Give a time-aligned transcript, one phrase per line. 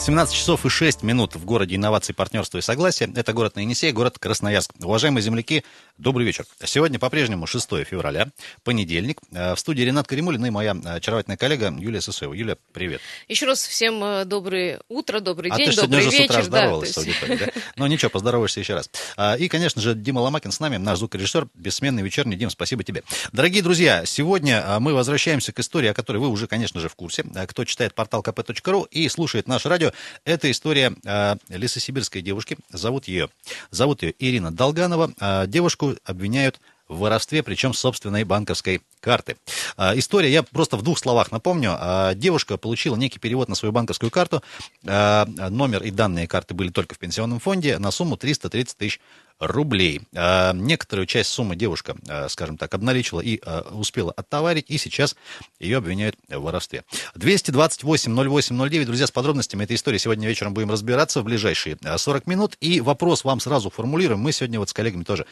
[0.00, 3.12] 17 часов и 6 минут в городе инноваций, партнерства и согласия.
[3.14, 4.70] Это город на Енисей, город Красноярск.
[4.82, 5.62] Уважаемые земляки,
[5.98, 6.46] добрый вечер.
[6.64, 8.28] Сегодня по-прежнему 6 февраля,
[8.64, 9.18] понедельник.
[9.30, 12.32] Э, в студии Ренат Каримулин и моя очаровательная коллега Юлия Сысоева.
[12.32, 13.02] Юлия, привет.
[13.28, 16.22] Еще раз всем э, доброе утро, добрый а день, ты добрый вечер.
[16.22, 17.38] С утра здоровалась да, есть...
[17.38, 17.48] да?
[17.76, 18.90] Ну ничего, поздороваешься еще раз.
[19.18, 22.36] А, и, конечно же, Дима Ломакин с нами, наш звукорежиссер, бессменный вечерний.
[22.36, 23.02] Дим, спасибо тебе.
[23.32, 26.94] Дорогие друзья, сегодня а, мы возвращаемся к истории, о которой вы уже, конечно же, в
[26.94, 27.22] курсе.
[27.48, 29.89] Кто читает портал kp.ru и слушает наше радио,
[30.24, 32.56] это история история э, лесосибирской девушки.
[32.70, 33.28] Зовут ее,
[33.70, 35.12] зовут ее Ирина Долганова.
[35.20, 39.36] Э, девушку обвиняют в воровстве, причем собственной банковской карты.
[39.76, 41.76] А, история, я просто в двух словах напомню.
[41.78, 44.42] А, девушка получила некий перевод на свою банковскую карту.
[44.84, 49.00] А, номер и данные карты были только в пенсионном фонде на сумму 330 тысяч
[49.40, 50.02] рублей.
[50.12, 51.96] Некоторую часть суммы девушка,
[52.28, 53.40] скажем так, обналичила и
[53.70, 55.16] успела оттоварить, и сейчас
[55.58, 56.84] ее обвиняют в воровстве.
[57.16, 62.56] 228-08-09, друзья, с подробностями этой истории сегодня вечером будем разбираться в ближайшие 40 минут.
[62.60, 64.20] И вопрос вам сразу формулируем.
[64.20, 65.26] Мы сегодня вот с коллегами тоже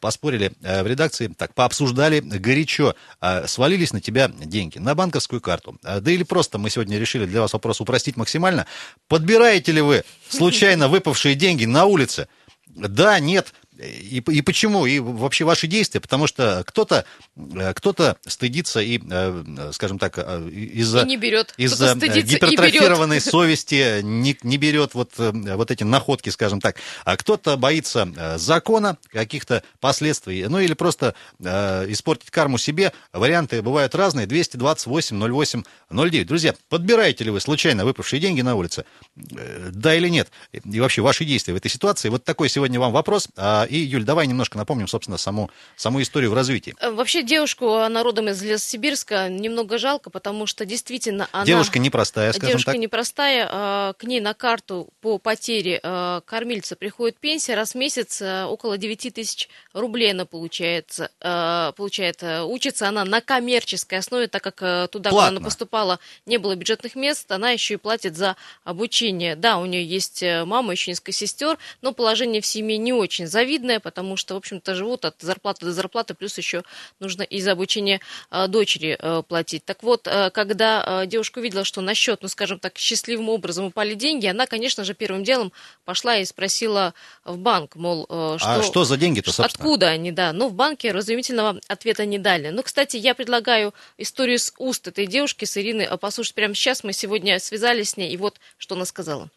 [0.00, 6.00] поспорили в редакции, так, пообсуждали горячо а, свалились на тебя деньги, на банковскую карту, а,
[6.00, 8.66] да или просто мы сегодня решили для вас вопрос упростить максимально,
[9.08, 12.28] подбираете ли вы случайно выпавшие деньги на улице?
[12.78, 14.86] Да, нет, и, и почему?
[14.86, 16.00] И вообще ваши действия?
[16.00, 17.04] Потому что кто-то
[17.36, 17.94] э, кто
[18.26, 21.04] стыдится и, э, скажем так, э, из-за
[21.56, 21.78] из
[22.24, 26.76] гипертрофированной совести не, не берет вот, вот эти находки, скажем так.
[27.04, 32.92] А кто-то боится закона, каких-то последствий, ну или просто испортить карму себе.
[33.12, 34.26] Варианты бывают разные.
[34.26, 36.26] 228 08 09.
[36.26, 38.84] Друзья, подбираете ли вы случайно выпавшие деньги на улице?
[39.14, 40.30] Да или нет?
[40.52, 42.08] И вообще ваши действия в этой ситуации?
[42.08, 43.28] Вот такой сегодня вам вопрос.
[43.68, 46.74] И, Юль, давай немножко напомним, собственно, саму, саму историю в развитии.
[46.80, 51.44] Э, вообще девушку народом из Лесосибирска немного жалко, потому что действительно она...
[51.44, 52.74] Девушка непростая, скажем девушка так.
[52.74, 53.48] Девушка непростая.
[53.50, 57.54] А, к ней на карту по потере а, кормильца приходит пенсия.
[57.54, 61.10] Раз в месяц около 9 тысяч рублей она получается,
[61.76, 62.22] получает.
[62.22, 65.10] Учится она на коммерческой основе, так как туда, Платно.
[65.10, 69.36] куда она поступала, не было бюджетных мест, она еще и платит за обучение.
[69.36, 73.26] Да, у нее есть э, мама, еще несколько сестер, но положение в семье не очень
[73.26, 76.62] завидное видное, потому что, в общем-то, живут от зарплаты до зарплаты, плюс еще
[77.00, 79.64] нужно и за обучение э, дочери э, платить.
[79.64, 83.94] Так вот, э, когда девушка увидела, что на счет, ну, скажем так, счастливым образом упали
[83.94, 85.52] деньги, она, конечно же, первым делом
[85.84, 88.38] пошла и спросила в банк, мол, что...
[88.40, 89.46] А что за деньги-то, собственно?
[89.46, 90.32] Откуда они, да.
[90.32, 92.50] Ну, в банке разумительного ответа не дали.
[92.50, 96.84] Ну, кстати, я предлагаю историю с уст этой девушки, с Ирины, послушать прямо сейчас.
[96.84, 99.28] Мы сегодня связались с ней, и вот что она сказала.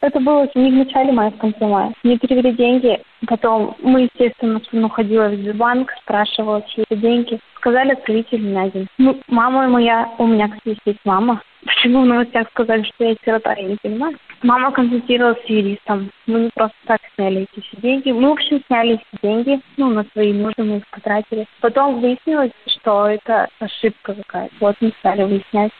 [0.00, 1.92] Это было не в начале мая, в конце мая.
[2.02, 7.40] Мне перевели деньги, потом мы, естественно, ну, ходила в Сбербанк, спрашивала, чьи это деньги.
[7.56, 8.86] Сказали, отправитель на день.
[8.98, 11.40] Ну, мама моя, у меня, кстати, есть мама.
[11.66, 14.16] Почему в новостях сказали, что я сирота, я не понимаю.
[14.42, 16.10] Мама консультировалась с юристом.
[16.26, 18.12] Мы не просто так сняли эти все деньги.
[18.12, 21.46] Мы, в общем, сняли эти деньги, ну, на свои нужды, мы их потратили.
[21.60, 24.54] Потом выяснилось, что это ошибка какая-то.
[24.60, 25.72] Вот мы стали выяснять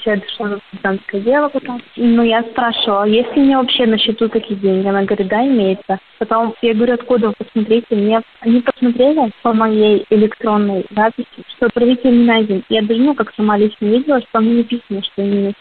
[0.00, 1.82] все дошло до гражданское дело потом.
[1.96, 4.86] Ну, я спрашивала, есть ли мне вообще на счету такие деньги?
[4.86, 5.98] Она говорит, да, имеется.
[6.18, 7.94] Потом я говорю, откуда вы посмотрите?
[7.94, 12.64] Мне они посмотрели по моей электронной записи, что отправитель не найден.
[12.68, 15.52] Я даже, ну, как сама лично видела, что там написано, что именно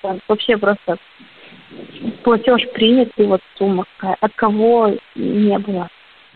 [0.00, 0.20] фонд.
[0.28, 0.96] Вообще просто
[2.22, 4.16] платеж принят, и вот сумма какая.
[4.20, 5.88] От кого не было.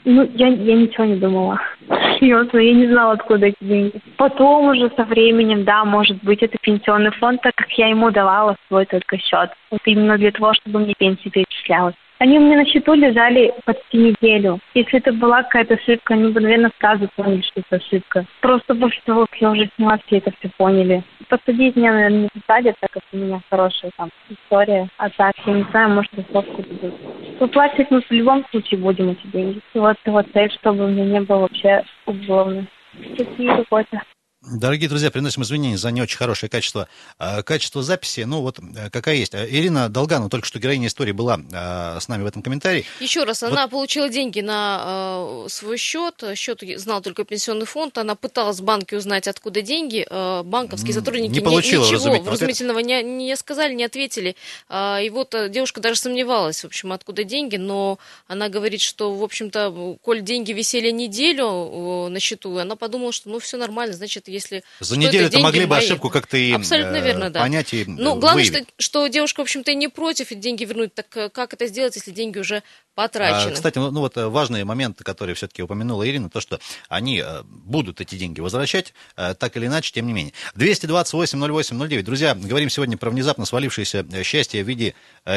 [0.08, 1.60] Ну, я, я ничего не думала.
[2.20, 4.00] Серьезно, я не знала, откуда эти деньги.
[4.16, 8.56] Потом уже со временем, да, может быть, это пенсионный фонд, так как я ему давала
[8.68, 9.50] свой только счет.
[9.72, 11.96] Вот именно для того, чтобы мне пенсия перечислялась.
[12.18, 14.58] Они у меня на счету лежали почти неделю.
[14.74, 18.24] Если это была какая-то ошибка, они бы, наверное, сразу поняли, что это ошибка.
[18.40, 21.02] Просто после того, как я уже сняла, все это все поняли.
[21.28, 24.88] Посадить меня, наверное, не посадят, так как у меня хорошая там история.
[24.96, 26.94] А так, я не знаю, может, рассрочку дадут.
[27.38, 29.60] Выплачивать мы в любом случае будем эти деньги.
[29.74, 32.66] Вот, вот цель, чтобы у меня не было вообще уголовной.
[33.14, 34.00] Статьи какой-то.
[34.48, 36.88] Дорогие друзья, приносим извинения за не очень хорошее качество,
[37.18, 38.20] э, качество записи.
[38.20, 39.34] Ну, вот э, какая есть.
[39.34, 42.84] Ирина Долганова, только что героиня истории, была э, с нами в этом комментарии.
[43.00, 43.50] Еще раз, вот.
[43.50, 46.22] она получила деньги на э, свой счет.
[46.36, 47.98] Счет знал только пенсионный фонд.
[47.98, 50.06] Она пыталась в банке узнать, откуда деньги.
[50.08, 54.36] Э, банковские сотрудники не получила, ничего разумительного, разумительного не, не сказали, не ответили.
[54.68, 57.56] Э, и вот девушка даже сомневалась, в общем, откуда деньги.
[57.56, 63.28] Но она говорит, что, в общем-то, коль деньги висели неделю на счету, она подумала, что
[63.28, 64.62] ну все нормально, значит, если...
[64.80, 67.40] За неделю это могли бы ошибку как-то и Абсолютно верно, да.
[67.40, 70.94] понять и Ну, главное, что, что девушка, в общем-то, не против деньги вернуть.
[70.94, 72.62] Так э, как это сделать, если деньги уже
[72.96, 73.52] потрачены.
[73.52, 76.58] Кстати, ну, ну вот важный момент, который все-таки упомянула Ирина, то, что
[76.88, 80.32] они будут эти деньги возвращать, так или иначе, тем не менее.
[80.56, 82.02] 228-08-09.
[82.02, 84.94] Друзья, говорим сегодня про внезапно свалившееся счастье в виде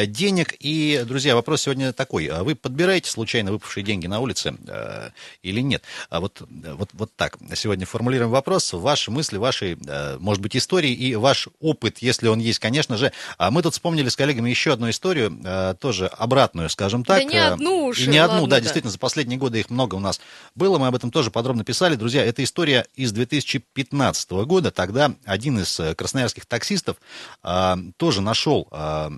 [0.07, 0.55] денег.
[0.59, 2.29] И, друзья, вопрос сегодня такой.
[2.29, 4.55] Вы подбираете случайно выпавшие деньги на улице
[5.43, 5.83] или нет?
[6.09, 7.37] Вот, вот, вот так.
[7.53, 8.71] Сегодня формулируем вопрос.
[8.71, 9.77] Ваши мысли, ваши,
[10.19, 13.11] может быть, истории и ваш опыт, если он есть, конечно же.
[13.37, 17.17] А мы тут вспомнили с коллегами еще одну историю, тоже обратную, скажем так.
[17.17, 17.99] Да не одну уж.
[17.99, 20.19] И не одну, да, да, действительно, за последние годы их много у нас
[20.55, 20.77] было.
[20.77, 21.95] Мы об этом тоже подробно писали.
[21.95, 24.71] Друзья, это история из 2015 года.
[24.71, 26.97] Тогда один из красноярских таксистов
[27.43, 29.11] а, тоже нашел а,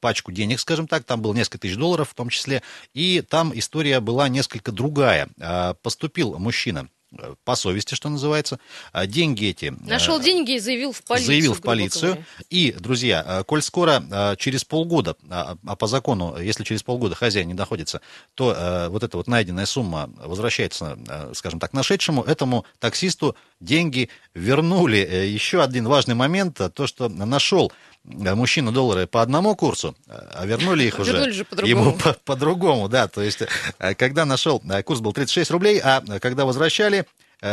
[0.00, 2.62] пачку денег, скажем так, там было несколько тысяч долларов в том числе,
[2.94, 5.28] и там история была несколько другая.
[5.40, 6.95] А, поступил мужчина э,
[7.44, 8.58] по совести, что называется.
[8.92, 9.66] А, деньги эти...
[9.66, 11.26] Э, Нашел деньги и заявил в полицию.
[11.26, 12.12] Заявил в полицию.
[12.12, 12.26] Говоря.
[12.50, 17.48] И, друзья, э, коль скоро через полгода, а, а по закону, если через полгода хозяин
[17.48, 18.00] не доходится,
[18.34, 20.98] то вот эта вот найденная сумма возвращается,
[21.34, 24.98] скажем так, нашедшему, этому таксисту деньги вернули.
[24.98, 27.72] Еще один важный момент, то, что нашел
[28.06, 32.88] мужчину доллары по одному курсу, а вернули их уже, вернули же по ему по, по-другому,
[32.88, 33.42] да, то есть
[33.78, 37.06] э, когда нашел, э, курс был 36 рублей, а когда возвращали,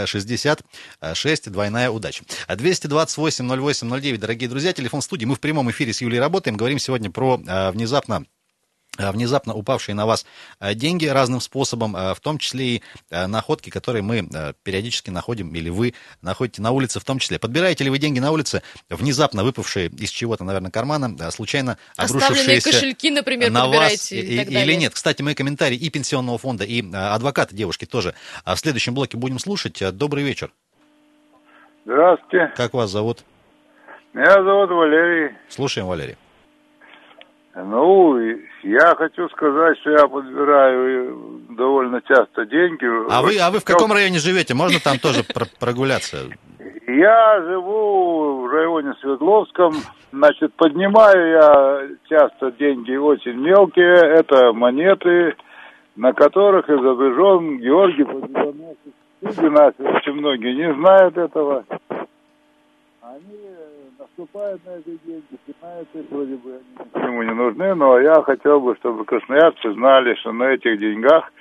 [0.06, 2.24] 66, двойная удача.
[2.48, 5.26] 228-08-09, дорогие друзья, телефон студии.
[5.26, 6.56] Мы в прямом эфире с Юлей работаем.
[6.56, 8.43] Говорим сегодня про э, внезапно Э,
[8.98, 10.25] внезапно упавшие на вас
[10.60, 14.28] э, деньги разным способом, э, в том числе и находки, которые мы
[14.63, 17.40] периодически находим, или вы находите на улице в том числе.
[17.40, 23.10] Подбираете ли вы деньги на улице, внезапно выпавшие из чего-то, наверное, кармана, случайно обрушившиеся кошельки,
[23.10, 24.94] например, на вас и, или нет?
[24.94, 28.13] Кстати, мои комментарии и пенсионного фонда, и адвоката девушки тоже
[28.46, 29.81] в следующем блоке будем слушать.
[29.96, 30.51] Добрый вечер.
[31.86, 32.54] Здравствуйте.
[32.56, 33.24] Как вас зовут?
[34.13, 35.36] Меня зовут Валерий.
[35.50, 36.18] Слушаем, Валерий.
[37.56, 38.18] Ну,
[38.64, 42.86] я хочу сказать, что я подбираю довольно часто деньги.
[43.12, 44.56] А вы, а вы в каком районе живете?
[44.56, 45.24] Можно там тоже
[45.60, 46.18] прогуляться?
[46.88, 49.76] Я живу в районе Свердловском.
[50.12, 53.98] Значит, поднимаю я часто деньги очень мелкие.
[53.98, 55.36] Это монеты,
[55.96, 58.78] на которых изображен Георгий Победоносец.
[59.22, 61.66] Люди нас очень многие не знают этого.
[63.02, 63.40] Они
[64.04, 68.60] наступают на эти деньги, снимают их, вроде бы они никому не нужны, но я хотел
[68.60, 71.32] бы, чтобы красноярцы знали, что на этих деньгах,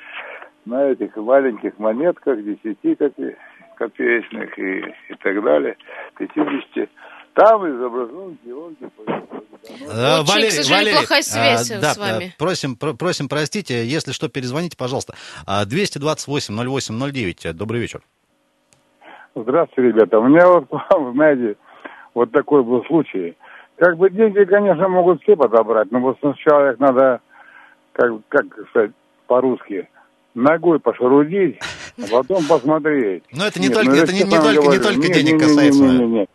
[0.65, 3.37] на этих маленьких монетках, 10 копе
[3.77, 5.77] копеечных и, и так далее,
[6.19, 6.91] 50,
[7.35, 12.35] там изображен Георгий Очень, Валерий, к сожалению, Валерий, плохая связь а, да, с вами.
[12.39, 15.15] Просим, просим простите, если что, перезвоните, пожалуйста.
[15.47, 18.03] 228-08-09, добрый вечер.
[19.35, 20.19] Здравствуйте, ребята.
[20.19, 20.69] У меня вот,
[21.15, 21.57] знаете,
[22.15, 23.37] вот такой был случай.
[23.77, 27.21] Как бы деньги, конечно, могут все подобрать, но вот сначала их надо,
[27.93, 28.93] как, как сказать,
[29.27, 29.89] по-русски,
[30.35, 31.59] ногой пошарудить,
[31.99, 33.25] а потом посмотреть.
[33.33, 35.39] Но это не Нет, только, ну, это не, не только, не только не, денег не,
[35.39, 35.83] касается.
[35.83, 36.29] Не, не, не.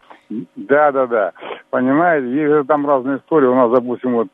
[0.56, 1.34] Да, да, да.
[1.70, 3.48] Понимаете, есть же там разные истории.
[3.48, 4.28] У нас, допустим, вот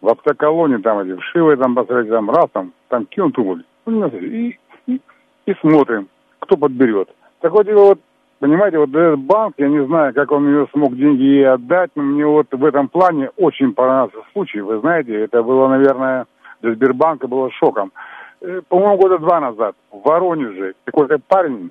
[0.00, 3.64] в автоколоне там эти вшивы там посмотреть, там раз там, там кинут тубуль.
[3.86, 5.00] И, и,
[5.46, 6.08] и смотрим,
[6.38, 7.10] кто подберет.
[7.40, 8.00] Так вот, вот
[8.40, 12.02] Понимаете, вот этот банк, я не знаю, как он ее смог деньги ей отдать, но
[12.02, 14.62] мне вот в этом плане очень понравился случай.
[14.62, 16.24] Вы знаете, это было, наверное,
[16.62, 17.92] для Сбербанка было шоком.
[18.40, 21.70] Э, по-моему, года два назад в Воронеже какой-то парень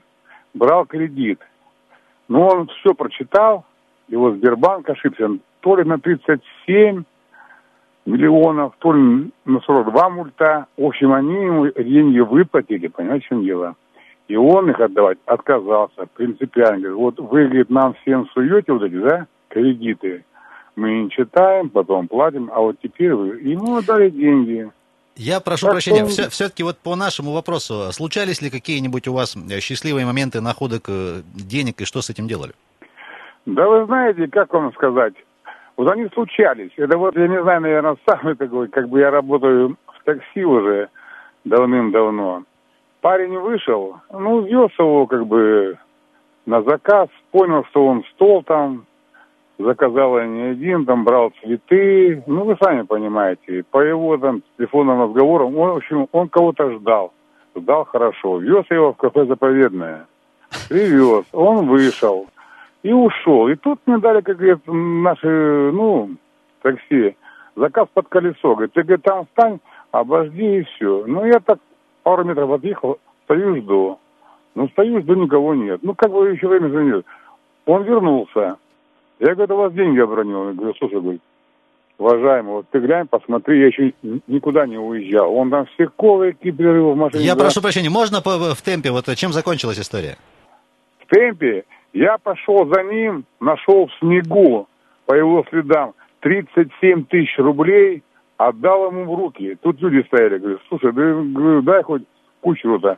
[0.53, 1.39] брал кредит.
[2.27, 3.65] Но он все прочитал,
[4.07, 5.27] его Сбербанк ошибся.
[5.61, 7.03] То ли на 37
[8.05, 10.67] миллионов, то ли на 42 мульта.
[10.77, 13.75] В общем, они ему деньги выплатили, понимаете, в чем дело.
[14.29, 16.89] И он их отдавать отказался принципиально.
[16.89, 20.23] Говорит, вот вы, говорит, нам всем суете вот эти, да, кредиты.
[20.75, 24.69] Мы не читаем, потом платим, а вот теперь вы ему отдали деньги.
[25.15, 26.29] Я прошу так прощения, что...
[26.29, 31.81] все-таки вот по нашему вопросу, случались ли какие-нибудь у вас счастливые моменты находок э, денег
[31.81, 32.53] и что с этим делали?
[33.47, 35.15] Да вы знаете, как вам сказать,
[35.75, 36.71] вот они случались.
[36.77, 40.89] Это вот, я не знаю, наверное, самый такой, как бы я работаю в такси уже
[41.45, 42.43] давным-давно.
[43.01, 45.77] Парень вышел, ну, вез его как бы
[46.45, 48.85] на заказ, понял, что он стол там,
[49.57, 55.03] заказал я не один, там брал цветы, ну, вы сами понимаете, по его там телефонным
[55.03, 57.13] разговорам, он, в общем, он кого-то ждал,
[57.55, 60.05] ждал хорошо, вез его в кафе заповедное,
[60.67, 62.27] привез, он вышел
[62.83, 66.09] и ушел, и тут мне дали, как говорят, наши, ну,
[66.61, 67.15] такси,
[67.55, 69.59] заказ под колесо, говорит, ты, говорит, там встань,
[69.91, 71.05] обожди и все.
[71.07, 71.59] Ну, я так
[72.09, 73.99] пару метров отъехал, стою, жду.
[74.55, 75.79] Ну, стою, жду, никого нет.
[75.83, 77.05] Ну, как бы еще время звонит.
[77.67, 78.57] Он вернулся.
[79.19, 80.47] Я говорю, у вас деньги обронил.
[80.47, 81.21] Я говорю, слушай, говорит,
[81.99, 83.93] уважаемый, вот ты глянь, посмотри, я еще
[84.25, 85.35] никуда не уезжал.
[85.35, 87.23] Он там все колыки перерывы в машине.
[87.23, 87.43] Я да.
[87.43, 90.17] прошу прощения, можно по- в темпе, вот чем закончилась история?
[91.05, 91.63] В темпе
[91.93, 94.67] я пошел за ним, нашел в снегу
[95.05, 98.01] по его следам 37 тысяч рублей,
[98.39, 99.57] отдал ему в руки.
[99.61, 102.03] Тут люди стояли, говорят, слушай, да, говорю, дай хоть
[102.39, 102.97] кучеру-то.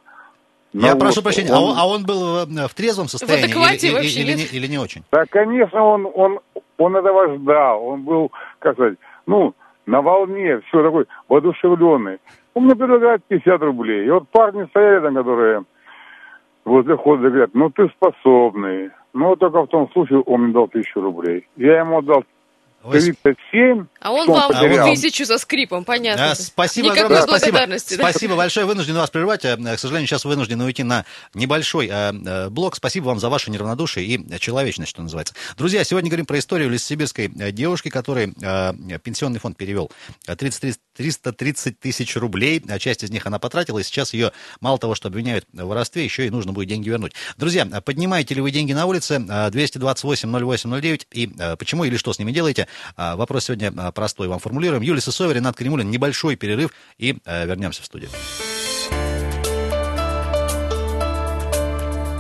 [0.72, 3.88] Я Ну прошу вот, прощения, а он, а он был в, в трезвом состоянии адеквате
[3.88, 4.52] или, или, нет?
[4.52, 5.04] не, или не очень?
[5.12, 6.40] Да, конечно, он, он,
[6.78, 7.84] он этого ждал.
[7.84, 9.54] Он был, как сказать, ну,
[9.88, 12.20] на волне, все такой воодушевленный.
[12.54, 14.06] Он мне предлагает 50 рублей.
[14.06, 15.64] И вот парни стояли там, которые
[16.64, 18.92] возле входа говорят, ну ты способный.
[19.14, 21.48] Но только в том случае он мне дал тысячу рублей.
[21.58, 22.24] Я ему отдал
[22.90, 23.86] 37.
[24.00, 24.88] А он вам потерял.
[24.88, 26.32] тысячу со скрипом, понятно.
[26.32, 27.68] А, спасибо Никакой огромное, спасибо.
[27.68, 27.78] да?
[27.78, 29.46] Спасибо большое, вынужден вас прервать.
[29.46, 32.76] Э, К сожалению, сейчас вынуждены уйти на небольшой э, э, блок.
[32.76, 35.34] Спасибо вам за ваше неравнодушие и человечность, что называется.
[35.58, 39.92] Друзья, сегодня говорим про историю лесосибирской э, девушки, которой э, пенсионный фонд перевел
[40.28, 42.64] э, 30 330 тысяч рублей.
[42.70, 46.04] А Часть из них она потратила, и сейчас ее мало того, что обвиняют в воровстве,
[46.04, 47.14] еще и нужно будет деньги вернуть.
[47.38, 49.16] Друзья, э, поднимаете ли вы деньги на улице?
[49.16, 51.08] Э, 228-08-09.
[51.12, 52.68] И э, почему или что с ними делаете?
[52.96, 54.84] А, Вопрос сегодня простой вам формулируем.
[54.84, 55.90] Юлия Сысоева, Ренат Кремулин.
[55.90, 58.10] Небольшой перерыв и вернемся в студию.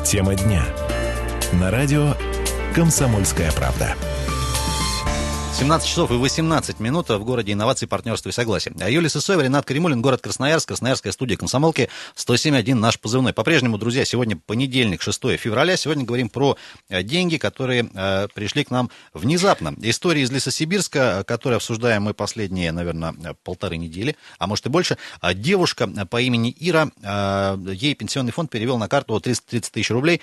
[0.05, 0.65] Тема дня.
[1.53, 2.15] На радио
[2.75, 3.95] «Комсомольская правда».
[5.61, 8.73] 17 часов и 18 минут в городе инноваций, партнерства и согласия.
[8.79, 13.31] А Юлия Сысоева, Ренат Каримулин, город Красноярск, Красноярская студия комсомолки, 107.1 наш позывной.
[13.31, 15.77] По-прежнему, друзья, сегодня понедельник, 6 февраля.
[15.77, 16.57] Сегодня говорим про
[16.89, 19.75] э, деньги, которые э, пришли к нам внезапно.
[19.83, 24.97] История из Лесосибирска, которую обсуждаем мы последние, наверное, э, полторы недели, а может и больше.
[25.19, 29.91] А Девушка э, по имени Ира, э, ей пенсионный фонд перевел на карту 330 тысяч
[29.91, 30.21] рублей.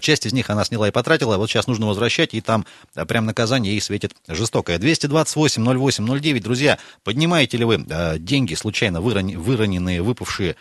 [0.00, 1.38] Часть из них она сняла и потратила.
[1.38, 2.66] Вот сейчас нужно возвращать, и там
[3.08, 4.73] прям наказание ей светит жестокое.
[4.76, 6.40] 228-08-09.
[6.40, 10.56] Друзья, поднимаете ли вы э, деньги, случайно выроненные, выпавшие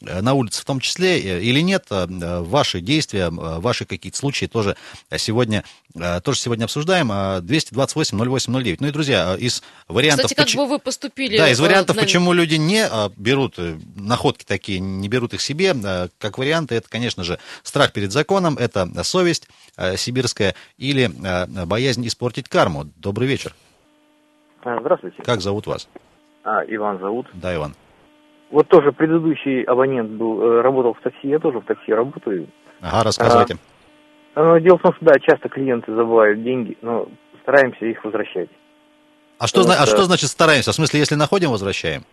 [0.00, 1.86] э, на улице в том числе, э, или нет?
[1.90, 4.76] Э, э, Ваши действия, ваши какие-то случаи тоже
[5.16, 5.64] сегодня,
[6.22, 7.10] тоже сегодня обсуждаем.
[7.12, 8.76] Э, 228-08-09.
[8.80, 10.26] Ну и, друзья, из вариантов...
[10.26, 11.36] Кстати, как поч- бы вы поступили?
[11.36, 13.56] да, из э, вариантов, на- почему люди не а, берут
[13.96, 18.56] находки такие, не берут их себе, а, как варианты, это, конечно же, страх перед законом,
[18.58, 22.84] это совесть а, сибирская или а, боязнь испортить карму.
[22.96, 23.54] Добрый вечер.
[24.64, 25.22] А, Здравствуйте.
[25.22, 25.88] Как зовут вас?
[26.44, 27.26] А, Иван зовут.
[27.34, 27.74] Да, Иван.
[28.50, 32.48] Вот тоже предыдущий абонент был, э, работал в такси, я тоже в такси работаю.
[32.80, 33.56] Ага, рассказывайте.
[34.34, 37.08] Э, Дело в том, что да, часто клиенты забывают деньги, но
[37.42, 38.48] стараемся их возвращать.
[39.38, 40.72] А, что, а это- что значит стараемся?
[40.72, 42.04] В смысле, если находим, возвращаем?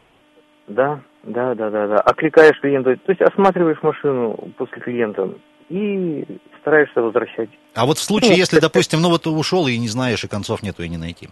[0.68, 1.96] Да, да, да, да, да.
[2.02, 5.30] Окликаешь клиента, то есть осматриваешь машину после клиента
[5.70, 6.26] и
[6.62, 7.50] стараешься возвращать.
[7.76, 10.64] А вот в случае, Ну, если, допустим, ну вот ушел и не знаешь, и концов
[10.64, 11.30] нету, и не найти.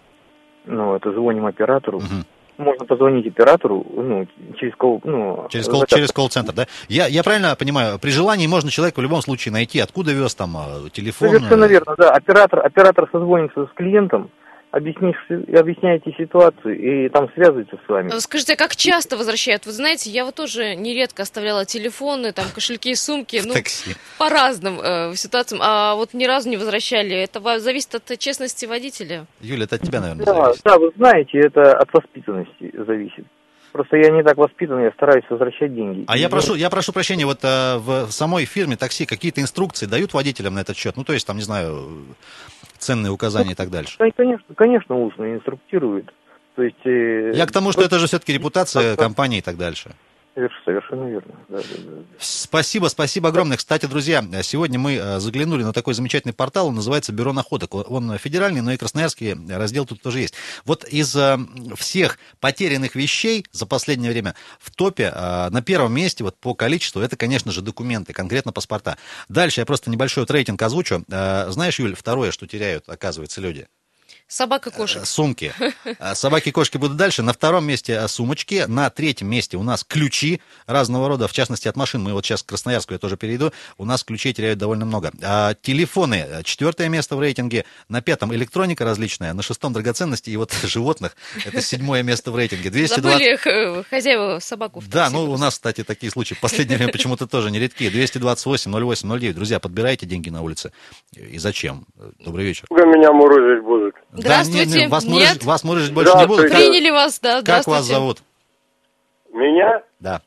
[0.66, 2.00] Ну, это звоним оператору.
[2.00, 2.26] Мгм.
[2.58, 4.28] Можно позвонить оператору, ну,
[4.60, 5.98] через кол, ну, Через, кол- заказ.
[5.98, 6.68] через колл-центр, да?
[6.88, 10.56] Я, я правильно понимаю, при желании можно человека в любом случае найти, откуда вез там
[10.56, 11.30] а, телефон.
[11.30, 12.12] Совершенно э, верно, да.
[12.12, 14.30] Оператор, оператор созвонится с клиентом,
[14.74, 18.12] объясняете ситуацию, и там связывается с вами.
[18.12, 19.66] Э, Скажите, а как часто возвращают?
[19.68, 23.96] Вы знаете, я вот тоже нередко оставляла телефоны, там, кошельки и сумки, в ну, такси.
[24.18, 27.16] по разным э, ситуациям, а вот ни разу не возвращали.
[27.16, 29.28] Это зависит от честности водителя.
[29.42, 30.62] Юля, это от тебя, наверное, Да, зависит.
[30.64, 33.26] да, вы знаете, это от воспитанности зависит.
[33.74, 36.06] Просто я не так воспитан, я стараюсь возвращать деньги.
[36.08, 39.88] А я И- прошу, я прошу прощения, вот э, в самой фирме такси какие-то инструкции
[39.88, 40.96] дают водителям на этот счет?
[40.96, 42.06] Ну, то есть, там, не знаю,
[42.84, 43.96] ценные указания и так дальше.
[44.00, 46.14] Да, Конечно, конечно, устно инструктируют.
[46.56, 46.86] То есть...
[46.86, 49.92] э, Я к тому, что это же все-таки репутация компании и так дальше.
[50.36, 51.34] Соверш- Совершенно верно.
[51.50, 51.92] Да, да, да.
[52.20, 53.58] Спасибо, спасибо огромное.
[53.58, 57.74] Кстати, друзья, сегодня мы э, заглянули на такой замечательный портал, он называется Бюро находок.
[57.76, 60.34] Он федеральный, но и красноярский раздел тут тоже есть.
[60.66, 61.38] Вот из э,
[61.76, 67.02] всех потерянных вещей за последнее время в топе э, на первом месте вот по количеству
[67.02, 68.98] это, конечно же, документы, конкретно паспорта.
[69.30, 70.32] Дальше я просто небольшой вот
[70.66, 71.04] озвучу.
[71.08, 73.68] Знаешь, Юль, второе, что теряют, оказывается, люди?
[74.28, 75.04] Собака, кошек.
[75.04, 75.54] Э, Сумки.
[76.00, 77.22] А Собаки и кошки будут дальше.
[77.22, 78.66] На втором месте э, сумочки.
[78.68, 82.02] На третьем месте у нас ключи разного рода, в частности от машин.
[82.02, 83.52] Мы вот сейчас к Красноярску я тоже перейду.
[83.78, 85.12] У нас ключей теряют довольно много.
[85.22, 86.26] А, телефоны.
[86.28, 87.66] э, Четвертое место в рейтинге.
[87.90, 89.34] На пятом электроника различная.
[89.34, 90.30] На шестом драгоценности.
[90.32, 91.16] И вот животных.
[91.46, 92.70] Это седьмое место в рейтинге.
[92.72, 93.04] 220...
[93.04, 96.92] Забыли э, хозяева собаку в Да, ну у нас, кстати, такие случаи в последнее время
[96.92, 97.90] почему-то тоже нередки.
[97.90, 99.36] 228 08 09.
[99.36, 100.72] Друзья, подбирайте деньги на улице.
[101.16, 101.86] И зачем?
[102.20, 102.66] Добрый вечер.
[102.66, 103.96] Сколько меня мурыжить будут?
[104.14, 104.88] Да, не, не, Здравствуйте.
[104.90, 105.12] вас, Нет?
[105.14, 106.46] мурыжить, вас мурыжить больше не будут.
[106.48, 106.54] Здравствуйте.
[106.54, 107.94] Как, Приняли вас, да, как вас здравствуйте.
[107.94, 108.18] зовут?
[109.34, 109.84] Меня?
[110.00, 110.22] Да.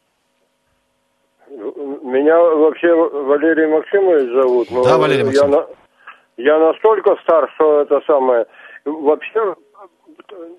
[1.49, 4.71] Меня вообще Валерий Максимович зовут.
[4.71, 5.55] но Да, Валерий я, Максимович.
[5.55, 8.47] на- я настолько стар, что это самое...
[8.85, 9.55] Вообще,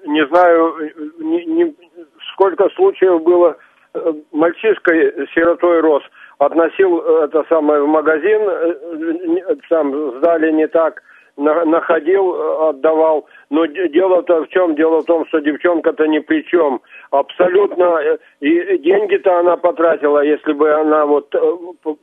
[0.05, 0.75] не знаю,
[1.19, 1.75] не, не,
[2.33, 3.57] сколько случаев было,
[3.93, 4.91] э, мальчишка
[5.33, 6.03] сиротой рос,
[6.39, 8.41] относил э, это самое в магазин,
[9.69, 11.01] там сдали не так,
[11.37, 13.27] находил, отдавал.
[13.49, 14.75] Но дело-то в чем?
[14.75, 16.81] Дело в том, что девчонка-то ни при чем.
[17.11, 18.17] Абсолютно.
[18.39, 21.33] И деньги-то она потратила, если бы она вот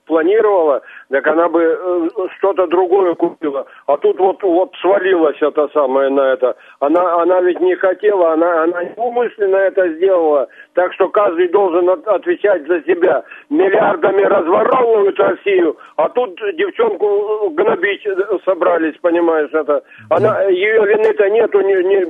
[0.06, 2.08] планировала, так она бы э,
[2.38, 3.66] что-то другое купила.
[3.86, 6.56] А тут вот, вот свалилась это самое на это.
[6.80, 10.48] Она, она ведь не хотела, она, она умышленно это сделала.
[10.74, 13.22] Так что каждый должен от, отвечать за себя.
[13.50, 18.06] Миллиардами разворовывают Россию, а тут девчонку гнобить
[18.44, 19.82] собрались, понимаешь, это.
[20.10, 22.04] Она, ее вины-то нету, не, не,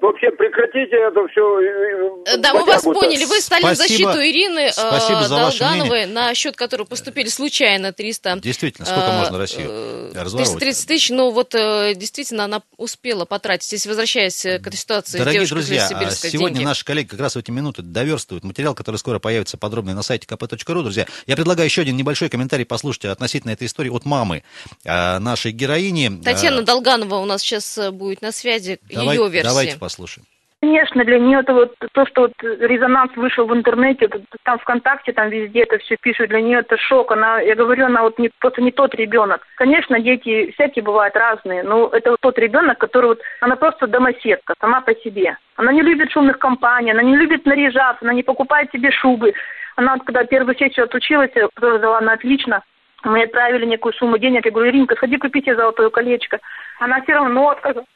[0.00, 1.60] вообще прекратите это все.
[2.26, 3.24] Э, да, мы вас поняли.
[3.24, 3.84] Вы стали Спасибо.
[3.84, 8.40] в защиту Ирины Спасибо э, за ваше Долгановой, на счет которой поступили случайно 300...
[8.40, 10.60] Действительно, сколько э, можно Россию э, разворовывать?
[10.60, 13.72] 330 тысяч, но вот э, действительно она успела потратить.
[13.72, 16.66] Если возвращаясь э, к этой ситуации Дорогие друзья, а сегодня деньги.
[16.66, 20.26] наши коллеги как раз в эти минуты доверстывают материал, который скоро появится подробно на сайте
[20.26, 20.82] kp.ru.
[20.82, 24.42] Друзья, я предлагаю еще один небольшой комментарий послушать относительно этой истории от мамы
[24.84, 26.20] нашей героини.
[26.22, 29.48] Татьяна Долганова у нас сейчас э, будет на связи, давай- ее версия.
[29.48, 30.26] Давайте послушаем.
[30.62, 34.08] Конечно, для нее это вот то, что вот резонанс вышел в интернете,
[34.42, 37.12] там ВКонтакте, там везде это все пишут, для нее это шок.
[37.12, 39.46] Она, я говорю, она вот не, просто не тот ребенок.
[39.56, 44.54] Конечно, дети всякие бывают разные, но это вот тот ребенок, который вот, она просто домоседка
[44.58, 45.36] сама по себе.
[45.56, 49.34] Она не любит шумных компаний, она не любит наряжаться, она не покупает себе шубы.
[49.76, 52.62] Она вот когда первую сессию отучилась, э, которую дала на отлично,
[53.04, 54.46] мы отправили некую сумму денег.
[54.46, 56.40] Я говорю, Иринка, сходи купи себе золотое колечко.
[56.80, 57.86] Она все равно отказалась.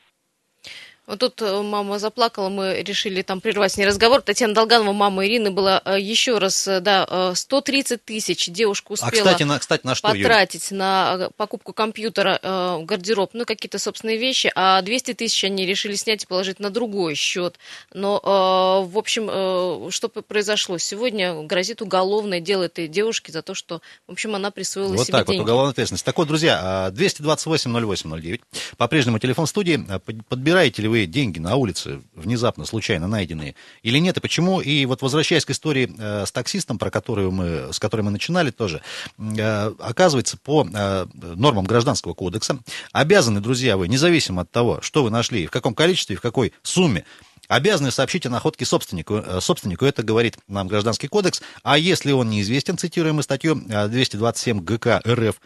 [1.06, 4.20] Вот тут э, мама заплакала, мы решили там прервать с ней разговор.
[4.22, 8.94] Татьяна Долганова, мама Ирины, была э, еще раз, э, да, э, 130 тысяч девушка А,
[8.94, 12.38] успела кстати, на, кстати, на что, потратить на э, покупку компьютера,
[12.82, 17.14] гардероб, ну, какие-то собственные вещи, а 200 тысяч они решили снять и положить на другой
[17.14, 17.58] счет.
[17.92, 18.20] Но,
[18.88, 20.78] в общем, что произошло?
[20.78, 25.18] Сегодня грозит уголовное дело этой девушке за то, что, в общем, она присвоила Вот себе
[25.18, 25.38] так деньги.
[25.38, 26.04] вот, уголовная ответственность.
[26.04, 28.40] Так вот, друзья, а, 228-08-09,
[28.76, 29.84] по-прежнему телефон студии.
[29.88, 34.60] А, под- Подбираете ли вы деньги на улице, внезапно, случайно найденные, или нет, и почему?
[34.60, 38.50] И вот возвращаясь к истории э, с таксистом, про которую мы, с которой мы начинали
[38.50, 38.82] тоже,
[39.18, 42.58] э, оказывается, по э, нормам Гражданского кодекса
[42.92, 46.52] обязаны, друзья, вы, независимо от того, что вы нашли, в каком количестве и в какой
[46.62, 47.04] сумме,
[47.48, 49.16] обязаны сообщить о находке собственнику.
[49.16, 49.84] Э, собственнику.
[49.84, 51.42] Это говорит нам Гражданский кодекс.
[51.62, 55.40] А если он неизвестен, цитируем мы статью э, 227 ГК РФ,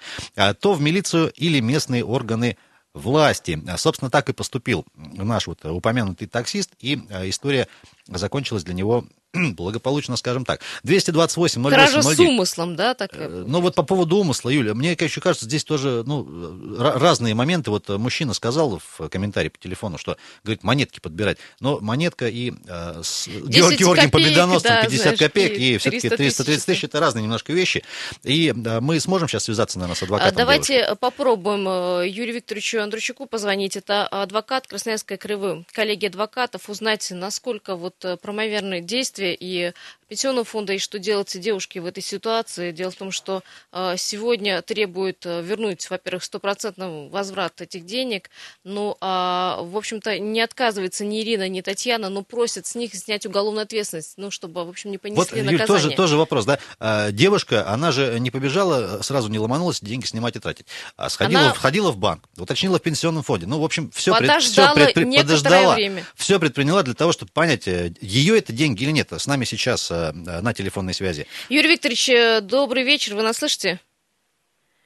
[0.60, 2.56] то в милицию или местные органы
[2.94, 3.60] власти.
[3.68, 7.68] А, Собственно, так и поступил наш вот упомянутый таксист, и э, история
[8.08, 10.60] закончилась для него благополучно, скажем так.
[10.84, 12.20] 228 08 Кража с 09.
[12.20, 13.10] умыслом, да, так?
[13.14, 17.34] Э, Ну вот по поводу умысла, Юля, мне, конечно, кажется, здесь тоже ну, ра- разные
[17.34, 17.70] моменты.
[17.70, 21.38] Вот э, мужчина сказал в комментарии по телефону, что, говорит, монетки подбирать.
[21.60, 25.78] Но монетка и э, с 10 Георгием копеек, Победоносцем да, 50 знаешь, копеек и и
[25.78, 26.84] все-таки 300 330 тысяч.
[26.84, 27.82] это разные немножко вещи.
[28.22, 30.96] И э, мы сможем сейчас связаться, наверное, с А адвокатом Давайте девушки?
[31.00, 33.76] попробуем э, Юрию Викторовичу Андрущуку позвонить.
[33.76, 39.72] Это адвокат Красноярской Крывы, коллеги адвокатов, узнать, насколько вот э, правомерны действия и
[40.08, 42.72] пенсионного фонда, и что делать девушке в этой ситуации.
[42.72, 48.30] Дело в том, что э, сегодня требует э, вернуть, во-первых, стопроцентный возврат этих денег,
[48.64, 53.26] ну, а, в общем-то, не отказывается ни Ирина, ни Татьяна, но просят с них снять
[53.26, 55.66] уголовную ответственность, ну, чтобы, в общем, не понесли Вот, Юль, наказание.
[55.66, 56.58] тоже, тоже вопрос, да?
[56.78, 60.66] А, девушка, она же не побежала, сразу не ломанулась деньги снимать и тратить.
[60.96, 63.46] А сходила, Она- входила в банк, уточнила в пенсионном фонде.
[63.46, 66.04] Ну, в общем, все, Подождала некоторое подождала, время.
[66.14, 69.12] все предприняла для того, чтобы понять, э, ее это деньги или нет.
[69.12, 71.26] С нами сейчас э, на телефонной связи.
[71.48, 73.80] Юрий Викторович, э, добрый вечер, вы нас слышите?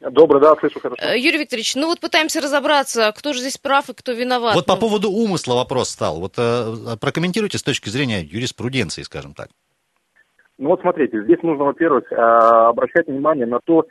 [0.00, 1.02] Добрый, да, слышу хорошо.
[1.02, 4.54] Э, Юрий Викторович, ну вот пытаемся разобраться, кто же здесь прав и кто виноват.
[4.54, 6.20] вот по поводу умысла вопрос стал.
[6.20, 9.48] Вот э, прокомментируйте с точки зрения юриспруденции, скажем так.
[10.58, 13.86] Ну вот смотрите, здесь нужно, во-первых, а, обращать внимание на то,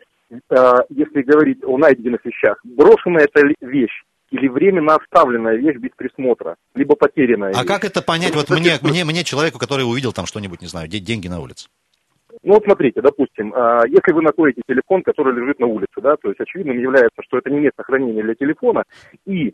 [0.50, 6.56] а, если говорить о найденных вещах, брошенная это вещь или временно оставленная вещь без присмотра,
[6.76, 7.68] либо потерянная А вещь.
[7.68, 10.88] как это понять вот Это мне, мне, мне, человеку, который увидел там что-нибудь, не знаю,
[10.88, 11.70] де- деньги на улице?
[12.44, 16.30] Ну вот смотрите, допустим, а, если вы находите телефон, который лежит на улице, да, то
[16.30, 18.84] есть очевидным является, что это не место хранения для телефона,
[19.26, 19.54] и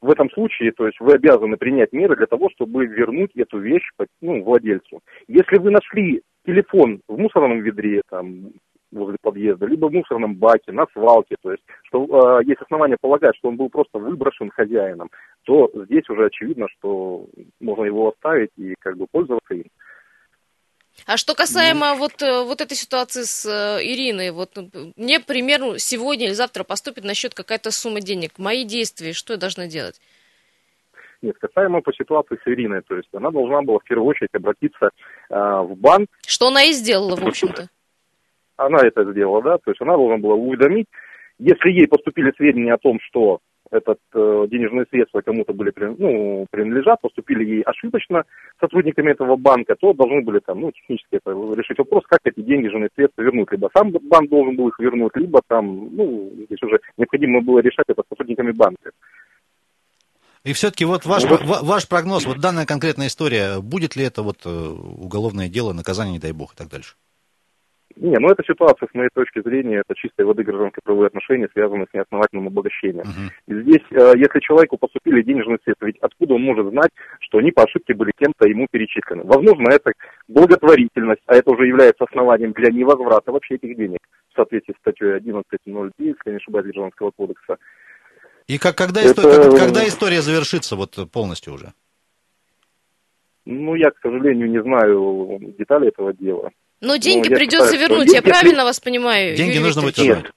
[0.00, 3.88] в этом случае, то есть вы обязаны принять меры для того, чтобы вернуть эту вещь
[4.20, 5.00] ну, владельцу.
[5.28, 8.50] Если вы нашли телефон в мусорном ведре, там,
[8.92, 13.36] возле подъезда, либо в мусорном баке, на свалке, то есть что э, есть основания полагать,
[13.36, 15.10] что он был просто выброшен хозяином,
[15.44, 17.26] то здесь уже очевидно, что
[17.60, 19.64] можно его оставить и как бы пользоваться им.
[21.06, 25.26] А что касаемо вот, э, вот этой ситуации с э, Ириной, вот ну, мне, к
[25.26, 28.38] примеру, сегодня или завтра поступит на счет какая-то сумма денег.
[28.38, 30.00] Мои действия, что я должна делать?
[31.22, 34.90] Нет, касаемо по ситуации с Ириной, то есть она должна была в первую очередь обратиться
[35.30, 36.10] э, в банк.
[36.26, 37.68] Что она и сделала, в общем-то.
[38.66, 40.86] Она это сделала, да, то есть она должна была уведомить,
[41.38, 43.40] если ей поступили сведения о том, что
[43.72, 48.24] этот э, денежные средства кому-то были ну, принадлежат, поступили ей ошибочно
[48.60, 52.90] сотрудниками этого банка, то должны были там, ну, технически это решить вопрос, как эти денежные
[52.94, 53.50] средства вернуть.
[53.50, 57.86] Либо сам банк должен был их вернуть, либо там, ну, здесь уже необходимо было решать
[57.88, 58.90] это сотрудниками банка.
[60.44, 61.40] И все-таки вот ваш, вот.
[61.44, 66.18] ваш прогноз, вот данная конкретная история, будет ли это вот э, уголовное дело, наказание, не
[66.18, 66.94] дай бог, и так дальше?
[67.96, 71.86] Не, ну эта ситуация, с моей точки зрения, это чистой воды гражданские правовые отношения, связанные
[71.90, 73.04] с неосновательным обогащением.
[73.04, 73.62] Uh-huh.
[73.62, 77.64] Здесь, э, если человеку поступили денежные средства, ведь откуда он может знать, что они по
[77.64, 79.24] ошибке были кем-то ему перечислены?
[79.24, 79.92] Возможно, это
[80.28, 84.00] благотворительность, а это уже является основанием для невозврата вообще этих денег
[84.32, 87.56] в соответствии с статьей 11.09, если не ошибаюсь, Гражданского кодекса.
[88.46, 89.10] И как, когда, это...
[89.12, 91.72] история, когда история завершится вот полностью уже?
[93.44, 96.50] Ну, я, к сожалению, не знаю деталей этого дела.
[96.82, 99.36] Но деньги ну, придется считаю, вернуть, я правильно вас понимаю?
[99.36, 100.32] Деньги Юрий нужно будет вернуть.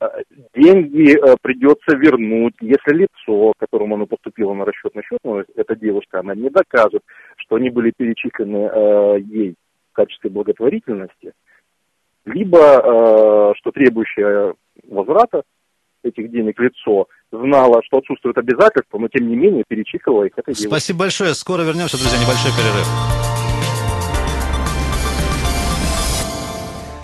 [0.00, 0.06] Э,
[0.54, 6.18] деньги э, придется вернуть, если лицо, которому оно поступило на расчетный счет, ну, эта девушка,
[6.18, 7.02] она не докажет,
[7.36, 9.54] что они были перечислены э, ей
[9.92, 11.32] в качестве благотворительности,
[12.24, 14.54] либо э, что требующее
[14.88, 15.42] возврата
[16.02, 20.68] этих денег лицо знало, что отсутствует обязательства, но тем не менее перечислила их этой девушке.
[20.68, 21.34] Спасибо большое.
[21.34, 22.18] Скоро вернемся, друзья.
[22.18, 23.33] Небольшой перерыв.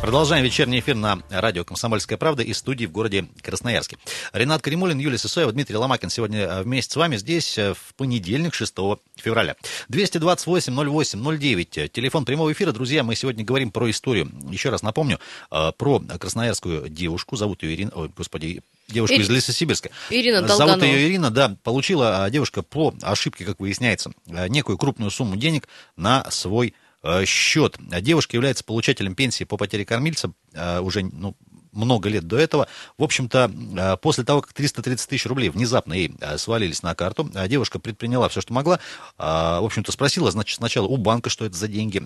[0.01, 3.99] Продолжаем вечерний эфир на радио «Комсомольская правда» из студии в городе Красноярске.
[4.33, 8.55] Ренат Каримулин, Юлия Сысоева, Дмитрий Ломакин сегодня э, вместе с вами здесь э, в понедельник,
[8.55, 8.75] 6
[9.17, 9.57] февраля.
[9.91, 12.73] 228-08-09, телефон прямого эфира.
[12.73, 14.33] Друзья, мы сегодня говорим про историю.
[14.51, 19.21] Еще раз напомню, э, про красноярскую девушку, зовут ее Ирина, ой, господи, девушку Ир...
[19.21, 19.91] из Лесосибирска.
[20.09, 20.79] Ирина Долганова.
[20.79, 21.57] Зовут ее Ирина, да.
[21.63, 26.73] Получила девушка по ошибке, как выясняется, некую крупную сумму денег на свой Э,
[27.25, 27.77] счет.
[27.79, 31.37] Девушка является получателем пенсии по потере кормильца э, уже ну,
[31.73, 32.69] много лет до этого.
[32.99, 37.31] В общем-то, э, после того, как 330 тысяч рублей внезапно ей э, свалились на карту,
[37.35, 38.81] э, девушка предприняла все, что могла.
[39.19, 42.03] В общем-то, спросила, значит, сначала у банка, что это за деньги.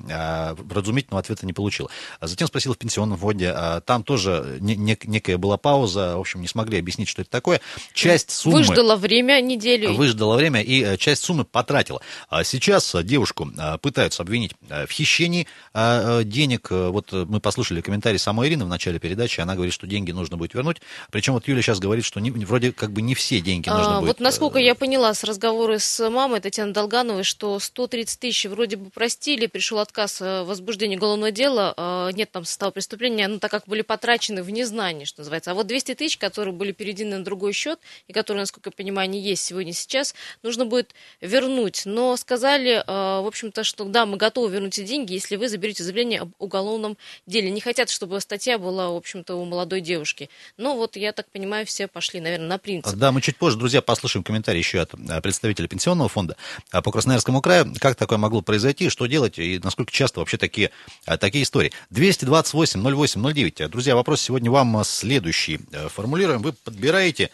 [0.70, 1.90] Разумительного ответа не получила.
[2.20, 3.54] Затем спросила в пенсионном фонде.
[3.86, 6.16] Там тоже некая была пауза.
[6.16, 7.60] В общем, не смогли объяснить, что это такое.
[7.92, 8.58] Часть суммы...
[8.58, 9.94] Выждала время неделю.
[9.94, 12.00] Выждала время и часть суммы потратила.
[12.42, 13.50] Сейчас девушку
[13.80, 16.70] пытаются обвинить в хищении денег.
[16.70, 19.40] Вот мы послушали комментарий самой Ирины в начале передачи.
[19.40, 20.80] Она говорит, что деньги нужно будет вернуть.
[21.10, 24.00] Причем вот Юля сейчас говорит, что не, вроде как бы не все деньги нужно а,
[24.00, 24.08] будет...
[24.08, 28.76] Вот насколько э, я поняла с разговора с мамой Татьяны Долгановой, что 130 тысяч вроде
[28.76, 33.50] бы простили, пришел отказ э, возбуждении уголовного дела, э, нет там состава преступления, ну так
[33.50, 35.50] как были потрачены в незнании, что называется.
[35.50, 39.08] А вот 200 тысяч, которые были переведены на другой счет, и которые, насколько я понимаю,
[39.08, 41.82] не есть сегодня сейчас, нужно будет вернуть.
[41.84, 46.20] Но сказали, в общем-то, что да, мы готовы вернуть эти деньги, если вы заберете заявление
[46.20, 47.50] об уголовном деле.
[47.50, 50.30] Не хотят, чтобы статья была, в общем-то, молодой девушки.
[50.56, 52.94] Но вот, я так понимаю, все пошли, наверное, на принцип.
[52.96, 56.36] Да, мы чуть позже, друзья, послушаем комментарий еще от э, представителя пенсионного фонда
[56.72, 57.72] э, по Красноярскому краю.
[57.80, 60.70] Как такое могло произойти, что делать и насколько часто вообще такие,
[61.06, 61.72] э, такие истории.
[61.90, 63.70] 228 08 09.
[63.70, 65.60] Друзья, вопрос сегодня вам следующий.
[65.88, 66.42] Формулируем.
[66.42, 67.30] Вы подбираете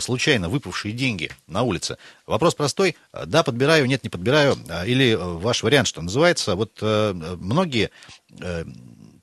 [0.00, 1.98] случайно выпавшие деньги на улице.
[2.26, 2.96] Вопрос простой.
[3.26, 4.56] Да, подбираю, нет, не подбираю.
[4.86, 6.54] Или ваш вариант, что называется.
[6.54, 7.90] Вот многие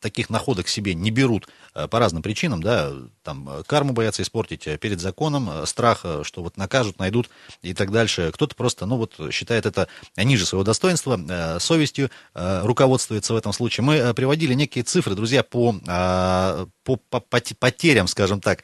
[0.01, 2.91] таких находок себе не берут по разным причинам, да,
[3.23, 7.29] там э, карму боятся испортить э, перед законом, страх, что вот накажут, найдут
[7.61, 8.31] и так дальше.
[8.33, 13.83] Кто-то просто, ну вот, считает это ниже своего достоинства, совестью руководствуется в этом случае.
[13.85, 15.73] Мы приводили некие цифры, друзья, по,
[16.83, 18.63] по, по потерям, скажем так,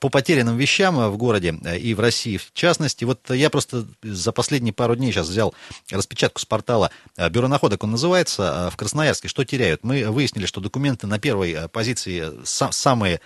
[0.00, 3.04] по потерянным вещам в городе и в России в частности.
[3.04, 5.54] Вот я просто за последние пару дней сейчас взял
[5.90, 6.90] распечатку с портала
[7.30, 9.28] Бюро находок, он называется, в Красноярске.
[9.28, 9.84] Что теряют?
[9.84, 13.20] Мы выяснили, что документы на первой позиции самые,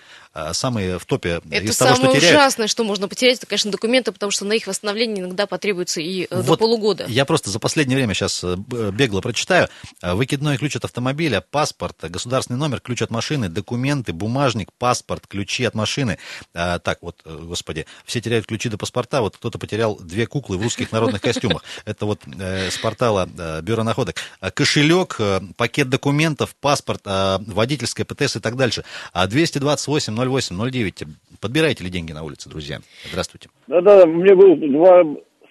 [0.53, 2.23] самые в топе это из того, что теряют.
[2.23, 6.01] самое ужасное, что можно потерять, это, конечно, документы, потому что на их восстановление иногда потребуется
[6.01, 7.05] и э, вот до полугода.
[7.07, 8.55] Я просто за последнее время сейчас э,
[8.91, 9.69] бегло прочитаю.
[10.01, 15.65] Э, выкидной ключ от автомобиля, паспорт, государственный номер, ключ от машины, документы, бумажник, паспорт, ключи
[15.65, 16.17] от машины.
[16.51, 20.91] Так, вот, господи, все теряют ключи до паспорта, вот кто-то потерял две куклы в русских
[20.91, 21.63] народных костюмах.
[21.85, 23.27] Это вот с портала
[23.61, 24.15] Бюро находок.
[24.53, 25.19] Кошелек,
[25.57, 28.83] пакет документов, паспорт, водительская ПТС и так дальше.
[29.11, 31.03] А 228 08 09.
[31.41, 32.79] Подбираете ли деньги на улице, друзья?
[33.09, 33.49] Здравствуйте.
[33.67, 35.03] Да-да, мне было два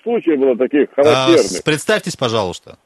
[0.03, 1.61] случая было таких а, характерных.
[1.61, 2.77] А, представьтесь, пожалуйста.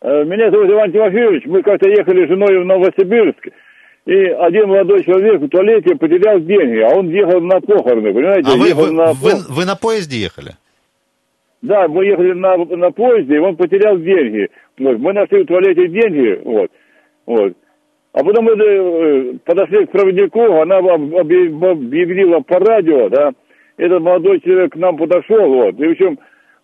[0.00, 1.44] Э, меня зовут Иван Тимофеевич.
[1.46, 3.48] Мы как-то ехали с женой в Новосибирск.
[4.06, 8.50] И один молодой человек в туалете потерял деньги, а он ехал на похороны, понимаете?
[8.50, 9.12] А вы, ехал вы, на...
[9.12, 10.56] Вы, вы на поезде ехали?
[11.60, 14.48] Да, мы ехали на, на поезде, и он потерял деньги.
[14.78, 16.70] Вот, мы нашли в туалете деньги, вот,
[17.26, 17.52] вот.
[18.12, 23.30] А потом мы э, подошли к проводнику, она об- объявила по радио, да,
[23.76, 26.18] этот молодой человек к нам подошел, вот, и в общем,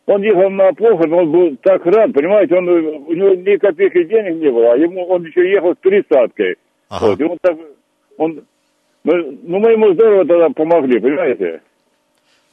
[0.06, 4.42] он ехал на похорон, он был так рад, понимаете, он, у него ни копейки денег
[4.42, 6.56] не было, а ему, он еще ехал с тридцаткой,
[6.90, 7.06] Ага.
[7.06, 7.56] вот, и он так,
[8.18, 8.42] он,
[9.04, 11.60] мы, ну, мы ему здорово тогда помогли, понимаете.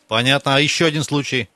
[0.07, 0.55] Понятно.
[0.55, 1.49] А еще один случай.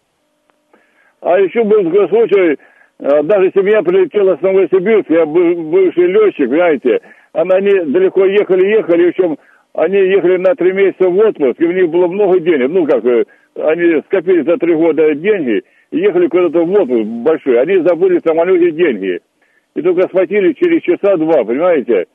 [1.21, 2.57] А еще был такой случай,
[2.99, 6.99] э, даже семья прилетела с Новосибирска, я бывший летчик, знаете,
[7.33, 9.37] они далеко ехали, ехали, в общем,
[9.73, 13.05] они ехали на три месяца в отпуск, и у них было много денег, ну как,
[13.05, 15.61] э, они скопили за три года деньги,
[15.91, 19.19] и ехали куда-то в отпуск большой, они забыли в самолете деньги,
[19.75, 22.05] и только схватили через часа два, понимаете,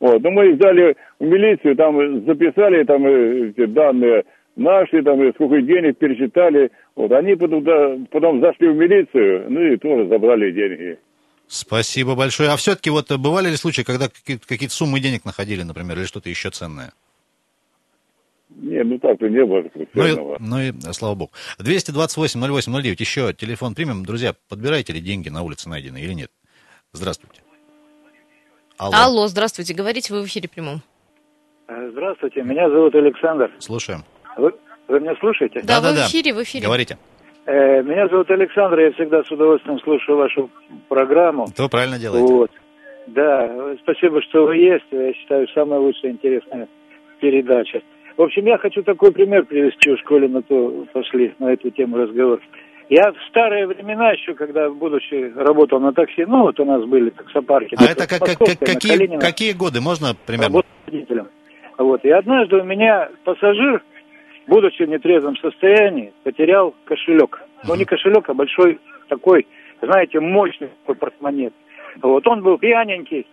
[0.00, 4.24] вот, ну мы их дали в милицию, там записали там э, эти данные
[4.56, 7.64] наши, там сколько денег пересчитали, вот, они потом,
[8.10, 10.98] потом зашли в милицию, ну и тоже забрали деньги.
[11.52, 12.48] Спасибо большое.
[12.48, 16.06] А все-таки вот э, бывали ли случаи, когда какие- какие-то суммы денег находили, например, или
[16.06, 16.94] что-то еще ценное?
[18.48, 19.62] Не, ну так-то не было
[19.92, 21.32] Ну и, ну и э, слава богу.
[21.58, 22.96] 228-08-09.
[22.98, 24.06] Еще телефон примем.
[24.06, 26.30] Друзья, подбираете ли деньги на улице найдены или нет?
[26.92, 27.42] Здравствуйте.
[28.78, 28.92] Алло.
[28.96, 30.80] Алло, здравствуйте, говорите, вы в эфире прямом.
[31.68, 33.50] Э, Здравствуйте, меня зовут Александр.
[33.58, 34.04] Слушаем.
[34.38, 34.54] Вы,
[34.88, 35.60] вы меня слушаете?
[35.64, 36.06] Да, вы Да-да-да.
[36.06, 36.64] в эфире, в эфире.
[36.64, 36.96] Говорите.
[37.44, 40.50] Э, меня зовут Александр, я всегда с удовольствием слушаю вашу
[40.88, 41.46] программу.
[41.56, 42.32] То правильно делаете.
[42.32, 42.50] Вот.
[43.08, 44.84] Да, спасибо, что вы есть.
[44.92, 46.68] Я считаю, самая лучшая интересная
[47.20, 47.80] передача.
[48.16, 51.96] В общем, я хочу такой пример привести, в школе на то пошли, на эту тему
[51.96, 52.40] разговор.
[52.88, 57.10] Я в старые времена еще, когда, будучи, работал на такси, ну, вот у нас были
[57.10, 57.74] таксопарки.
[57.78, 59.20] А это как- как- какие, Калинина.
[59.20, 59.80] какие годы?
[59.80, 60.48] Можно примерно?
[60.48, 61.28] Работал водителем.
[61.78, 62.04] Вот.
[62.04, 63.82] И однажды у меня пассажир,
[64.46, 67.42] будучи в нетрезвом состоянии, потерял кошелек.
[67.64, 68.78] Ну, не кошелек, а большой
[69.08, 69.46] такой,
[69.80, 71.52] знаете, мощный такой портмоне.
[72.00, 72.26] Вот.
[72.26, 73.26] Он был пьяненький.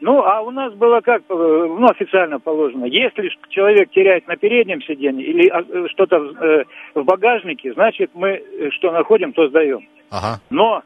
[0.00, 4.82] Ну, а у нас было как, э, ну, официально положено, если человек теряет на переднем
[4.82, 9.88] сиденье или а, э, что-то в, э, в багажнике, значит, мы что находим, то сдаем.
[10.10, 10.40] Ага.
[10.50, 10.82] Но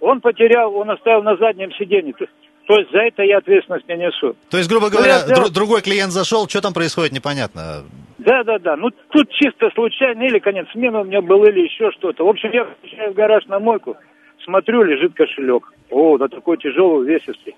[0.00, 2.12] он потерял, он оставил на заднем сиденье.
[2.12, 2.26] То,
[2.66, 4.36] то есть за это я ответственность не несу.
[4.50, 7.84] То есть, грубо Ну, говоря, взял- дру- другой клиент зашел, что там происходит, непонятно.
[8.24, 8.76] Да, да, да.
[8.76, 12.24] Ну тут чисто случайно, или конец смены у меня был, или еще что-то.
[12.24, 13.96] В общем, я приезжаю в гараж на мойку,
[14.44, 15.72] смотрю, лежит кошелек.
[15.90, 17.56] О, да такой тяжелый, увесистый.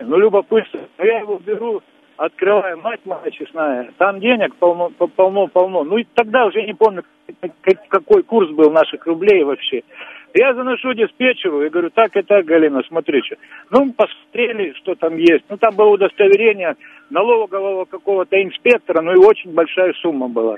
[0.00, 0.80] Ну, любопытно.
[0.98, 1.82] Ну, я его беру,
[2.16, 3.90] открываю, мать моя честная.
[3.98, 5.84] Там денег полно, по- полно, полно.
[5.84, 7.02] Ну, и тогда уже не помню,
[7.60, 9.82] как- какой курс был наших рублей вообще.
[10.34, 13.36] Я заношу диспетчеру и говорю, так и так, Галина, смотри, что.
[13.70, 15.44] Ну, посмотрели, что там есть.
[15.48, 16.74] Ну, там было удостоверение
[17.10, 20.56] налогового какого-то инспектора, ну и очень большая сумма была.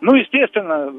[0.00, 0.92] Ну, естественно,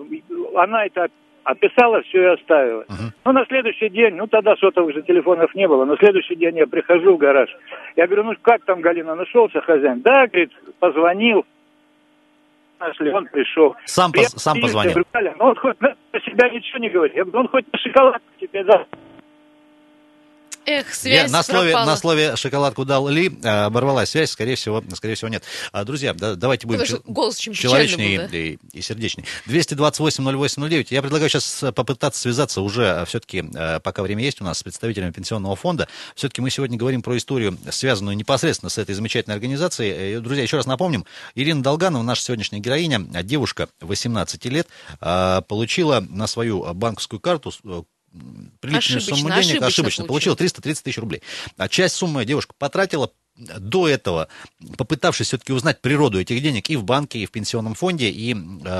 [0.55, 1.07] она это
[1.45, 2.83] описала, все и оставила.
[2.89, 3.13] Мгм.
[3.23, 6.67] Ну, на следующий день, ну, тогда сотовых же телефонов не было, на следующий день я
[6.67, 7.49] прихожу в гараж.
[7.95, 10.01] Я говорю, ну, как там, Галина, нашелся хозяин?
[10.01, 11.45] Да, говорит, позвонил.
[12.79, 13.75] Нашли, он пришел.
[13.85, 14.93] Сам, Я поз- сам позвонил.
[15.13, 17.15] Галя, ну, он хоть на себя ничего не говорит.
[17.15, 18.87] Я говорю, он хоть на шоколадку тебе даст.
[20.69, 21.85] Эх, Я связь на слове, пропала.
[21.91, 25.41] на слове шоколадку дал Ли, э, оборвалась связь, скорее всего, скорее всего нет.
[25.71, 28.37] А, друзья, да- давайте будем Потому голос печальный человечнее был, да?
[28.37, 29.23] и, и сердечней.
[29.45, 30.87] 228-08-09.
[30.89, 33.45] Я предлагаю сейчас попытаться связаться уже все-таки,
[33.81, 35.87] пока время есть у нас, с представителями пенсионного фонда.
[36.15, 40.19] Все-таки мы сегодня говорим про историю, связанную непосредственно с этой замечательной организацией.
[40.19, 44.67] Друзья, еще раз напомним, Ирина Долганова, наша сегодняшняя героиня, девушка 18 лет,
[44.99, 47.53] получила на свою банковскую карту
[48.59, 50.35] приличную Ошибочно, сумму денег, ошибочно ошибочно, получила получила.
[50.35, 51.21] 330 тысяч рублей.
[51.57, 54.27] А часть суммы девушка потратила до этого,
[54.77, 58.35] попытавшись все-таки узнать природу этих денег и в банке, и в пенсионном фонде, и, э,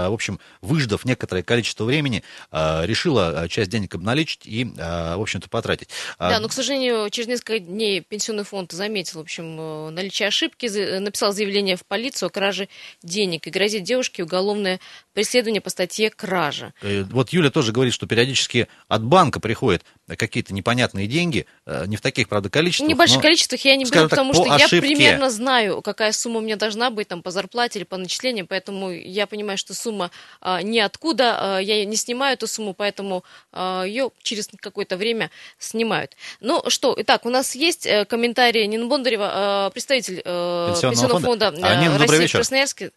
[0.09, 5.49] в общем, выждав некоторое количество времени, э, решила э, часть денег обналичить и, в общем-то,
[5.49, 5.89] потратить.
[6.17, 10.67] А, Да, но, к сожалению, через несколько дней пенсионный фонд заметил, в общем, наличие ошибки,
[10.99, 12.67] написал заявление в полицию о краже
[13.03, 14.79] денег и грозит девушке уголовное
[15.13, 16.73] преследование по статье «Кража».
[16.81, 19.83] Вот Юля тоже говорит, что периодически от банка приходят
[20.15, 22.87] какие-то непонятные деньги, э, не в таких, правда, количествах.
[22.87, 24.79] В небольших но- количествах я не беру, так, потому по что я ошибке.
[24.81, 29.27] примерно знаю, какая сумма меня должна быть там по зарплате или по начислениям, поэтому я
[29.27, 34.95] понимаю, что сумма а, ниоткуда, а, я не снимаю эту сумму, поэтому ее через какое-то
[34.97, 36.15] время снимают.
[36.39, 41.19] Ну что, итак, у нас есть э, комментарий Нина Бондарева, э, представитель э, Пенсионного пенсионного,
[41.19, 41.51] фонда.
[41.51, 42.31] фонда, А, э, Нина, России в.
[42.31, 42.91] Красноярске.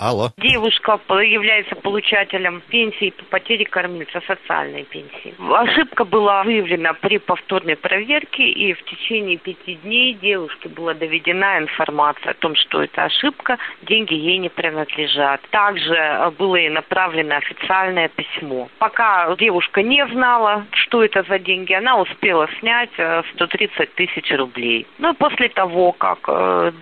[0.00, 0.30] Алло.
[0.38, 5.32] Девушка является получателем пенсии по потере кормильца, социальной пенсии.
[5.38, 12.32] Ошибка была выявлена при повторной проверке, и в течение пяти дней девушке была доведена информация
[12.32, 15.40] о том, что это ошибка, деньги ей не принадлежат.
[15.50, 18.68] Также э, было ей направлено официальное письмо.
[18.80, 22.90] Пока девушка не знала, что это за деньги, она успела снять
[23.34, 24.88] 130 э, тысяч рублей.
[24.98, 26.18] Ну и после того, как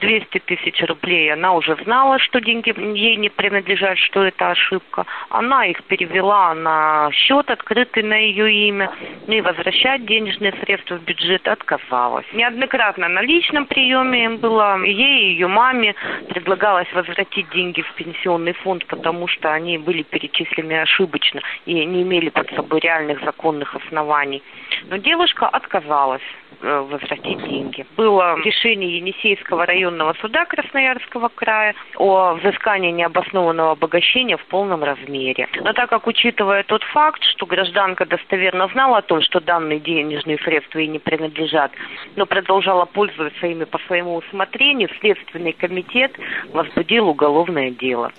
[0.00, 5.06] 200 э, тысяч рублей она уже знала, что деньги ей не принадлежат, что это ошибка.
[5.28, 8.90] Она их перевела на счет, открытый на ее имя,
[9.26, 12.26] и возвращать денежные средства в бюджет отказалась.
[12.32, 15.94] Неоднократно на личном приеме было ей и ее маме
[16.28, 22.30] предлагалось возвратить деньги в пенсионный фонд, потому что они были перечислены ошибочно и не имели
[22.30, 24.42] под собой реальных законных оснований.
[24.88, 26.22] Но девушка отказалась
[26.60, 27.86] возвратить деньги.
[27.96, 35.48] Было решение Енисейского районного суда Красноярского края о взыскании необоснованного обогащения в полном размере.
[35.60, 40.38] Но так как, учитывая тот факт, что гражданка достоверно знала о том, что данные денежные
[40.38, 41.72] средства ей не принадлежат,
[42.16, 46.12] но продолжала пользоваться ими по своему усмотрению, Следственный комитет
[46.52, 48.12] возбудил уголовное дело.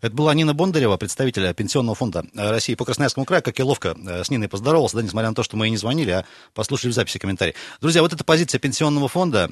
[0.00, 3.42] Это была Нина Бондарева, представитель Пенсионного фонда России по Красноярскому краю.
[3.42, 5.76] Как я ловко э, с Ниной поздоровался, да, несмотря на то, что мы и не
[5.76, 7.54] звонили, а послушали в записи комментарий.
[7.80, 9.50] Друзья, вот эта позиция Пенсионного фонда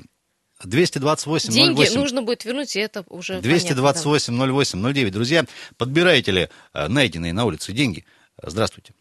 [0.65, 2.01] 228 Деньги 08.
[2.01, 5.13] нужно будет вернуть, и это уже 228 08 09.
[5.13, 5.45] Друзья,
[5.77, 8.05] подбираете ли э, найденные на улице деньги?
[8.43, 8.95] Здравствуйте.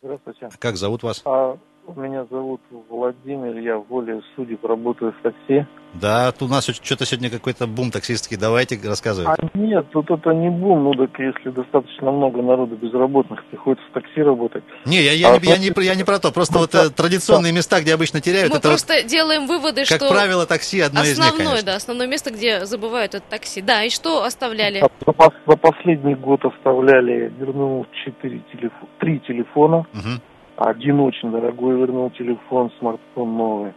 [0.00, 0.50] Здравствуйте.
[0.58, 1.22] Как зовут вас?
[1.24, 1.58] А,
[1.94, 5.66] меня зовут Владимир, я воле судеб работаю в такси.
[5.94, 8.36] Да, тут у нас что-то сегодня какой-то бум таксистский.
[8.36, 9.48] Давайте рассказывайте.
[9.52, 13.94] А нет, тут это не бум, ну так если достаточно много народу безработных, приходится в
[13.94, 14.64] такси работать.
[14.84, 17.52] Не, я, я, а, не, я, не, я не про то, просто вот э, традиционные
[17.52, 18.50] места, где обычно теряют.
[18.50, 19.98] Мы это просто вот, делаем выводы, как что...
[19.98, 23.62] Как правило, такси одно основное, из них, Основное, да, основное место, где забывают это такси.
[23.62, 24.80] Да, и что оставляли?
[24.80, 25.14] За,
[25.46, 28.72] за последний год оставляли, вернул 4 телеф...
[28.98, 29.86] 3 телефона.
[29.94, 30.20] Угу
[30.56, 33.72] один очень дорогой вернул телефон, смартфон новый,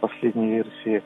[0.00, 1.02] последней версии.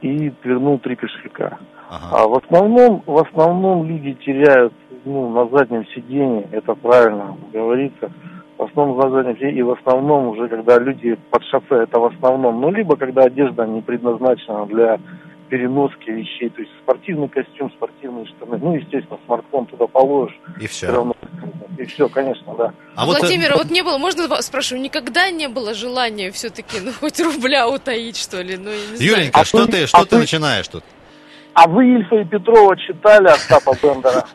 [0.00, 1.58] И вернул три кошелька.
[1.90, 2.06] Ага.
[2.12, 4.72] А в основном, в основном люди теряют
[5.04, 8.12] ну, на заднем сиденье, это правильно говорится.
[8.58, 12.04] В основном на заднем сиденье, и в основном уже, когда люди под шофе, это в
[12.04, 12.60] основном.
[12.60, 15.00] Ну, либо когда одежда не предназначена для
[15.48, 20.38] переноски вещей, то есть спортивный костюм, спортивные штаны, ну, естественно, смартфон туда положишь.
[20.60, 20.86] И все.
[20.86, 21.14] все равно,
[21.78, 22.72] и все, конечно, да.
[22.96, 27.20] А Владимир, вот, вот не было, можно спрашиваю, никогда не было желания все-таки, ну, хоть
[27.20, 28.56] рубля утаить, что ли?
[28.56, 29.46] Ну, Юленька, знаю.
[29.46, 30.20] что, а ты, что а ты вы...
[30.22, 30.82] начинаешь тут?
[31.54, 34.26] А вы Ильфа и Петрова читали Остапа Бендера?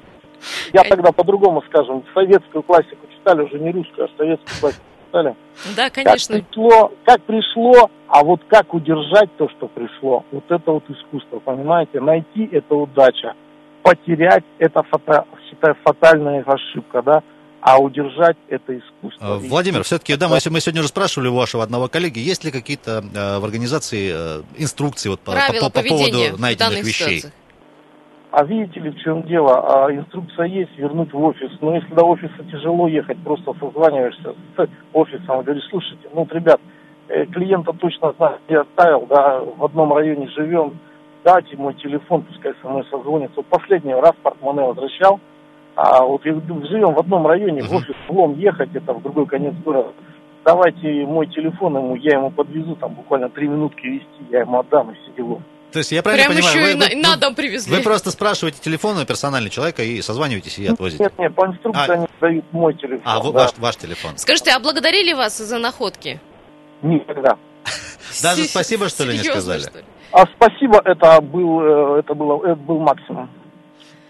[0.73, 5.35] Я тогда по-другому скажем, советскую классику читали, уже не русскую, а советскую классику читали?
[5.75, 6.35] Да, конечно.
[6.35, 11.39] Как пришло, как пришло, а вот как удержать то, что пришло, вот это вот искусство,
[11.39, 11.99] понимаете?
[11.99, 13.33] Найти– это удача.
[13.83, 17.23] Потерять– это, фата, считаю, фатальная ошибка, да?
[17.63, 19.35] А удержать это искусство.
[19.35, 22.51] А, Владимир, все-таки, да, мы, мы сегодня уже спрашивали у вашего одного коллеги, есть ли
[22.51, 27.23] какие-то э, в организации э, инструкции вот, по, по, по поводу найденных вещей?
[28.31, 29.85] А видите ли, в чем дело?
[29.85, 31.51] А инструкция есть, вернуть в офис.
[31.61, 36.59] Но если до офиса тяжело ехать, просто созваниваешься с офисом, говоришь, слушайте, ну, вот, ребят,
[37.07, 40.77] э, клиента точно знаю, где оставил, да, в одном районе живем,
[41.23, 43.37] дайте мой телефон, пускай со мной созвонится.
[43.37, 45.21] Вот последний раз портмоне возвращал,
[45.75, 49.55] а вот живем в одном районе, в офис в Лом ехать, это в другой конец
[49.65, 49.93] города.
[50.45, 54.91] Давайте мой телефон ему, я ему подвезу, там буквально три минутки вести, я ему отдам
[54.91, 55.41] и все дела.
[55.71, 57.75] То есть я правильно Прям понимаю, еще вы, и вы, на, дом привезли.
[57.75, 61.03] Вы просто спрашиваете телефон у персонального человека и созваниваетесь и отвозите.
[61.03, 61.93] Нет, нет, по инструкции а...
[61.93, 63.01] они дают мой телефон.
[63.05, 63.29] А, да.
[63.31, 64.17] ваш, ваш телефон.
[64.17, 66.19] Скажите, а благодарили вас за находки?
[66.83, 67.37] Никогда.
[68.21, 69.63] Даже спасибо, что ли, не сказали?
[70.11, 73.29] А спасибо, это был, э, это было, это был максимум.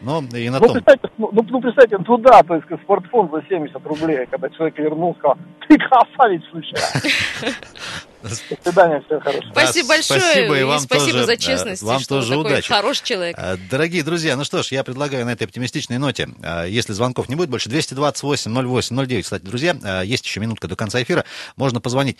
[0.03, 0.73] Но и на ну, том.
[0.73, 5.37] Представьте, ну, ну, представьте, туда, то есть смартфон за 70 рублей, когда человек вернулся, сказал,
[5.67, 6.75] ты красавец, слушай.
[8.23, 8.29] До
[8.63, 9.51] свидания, всего хорошего.
[9.51, 10.21] Спасибо большое.
[10.21, 11.81] Спасибо, и вам спасибо тоже, за честность.
[11.83, 12.69] Вам что тоже удачи.
[12.69, 13.35] Хороший человек.
[13.37, 17.27] А, дорогие друзья, ну что ж, я предлагаю на этой оптимистичной ноте, а, если звонков
[17.27, 21.25] не будет больше, 228 08 09, кстати, друзья, а, есть еще минутка до конца эфира,
[21.57, 22.17] можно позвонить.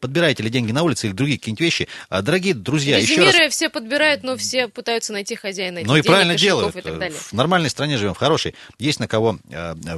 [0.00, 1.88] Подбираете ли деньги на улице или другие какие-нибудь вещи?
[2.10, 3.52] Дорогие друзья, еще раз...
[3.52, 6.74] все подбирают, но все пытаются найти хозяина этих Ну и денег, правильно делают.
[6.74, 7.18] И так далее.
[7.18, 8.54] В нормальной стране живем, в хорошей.
[8.78, 9.38] Есть на кого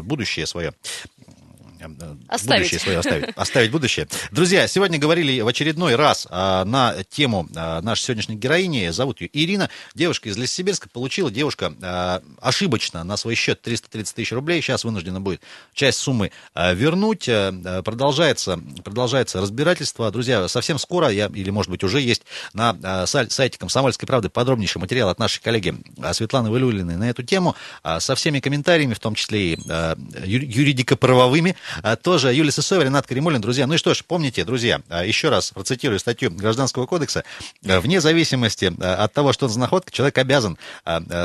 [0.03, 0.75] будущее свое
[2.29, 2.63] оставить.
[2.63, 3.37] будущее свое оставить.
[3.37, 4.09] Оставить будущее.
[4.31, 8.89] Друзья, сегодня говорили в очередной раз на тему нашей сегодняшней героини.
[8.91, 9.71] Зовут ее Ирина.
[9.95, 10.89] Девушка из Лесосибирска.
[10.89, 14.61] Получила девушка ошибочно на свой счет 330 тысяч рублей.
[14.63, 15.41] Сейчас вынуждена будет
[15.75, 17.25] часть суммы вернуть.
[17.85, 20.11] Продолжается, продолжается разбирательство.
[20.11, 22.23] Друзья, совсем скоро, я, или может быть уже есть
[22.53, 25.75] на сайте «Комсомольской правды» подробнейший материал от нашей коллеги
[26.13, 27.57] Светланы Валюлиной на эту тему
[27.99, 29.59] со всеми комментариями, в том числе и
[30.25, 31.57] юридико-правовыми.
[32.03, 33.41] Тоже Юлия Сысоева, Ренат Каримулин.
[33.41, 37.25] Друзья, ну и что ж, помните, друзья, еще раз процитирую статью Гражданского кодекса.
[37.63, 40.59] Вне зависимости от того, что за находка, человек обязан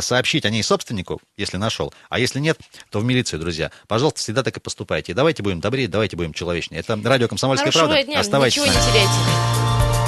[0.02, 1.94] сообщить о ней собственнику, если нашел.
[2.10, 3.72] А если нет, то в милицию, друзья.
[3.88, 5.14] Пожалуйста, всегда так и поступайте.
[5.14, 6.80] Давайте будем добрее, давайте будем человечнее.
[6.82, 8.06] Это радио «Комсомольская Хорошего правда».
[8.06, 8.20] Дня.
[8.20, 9.99] Оставайтесь Ничего не теряйте.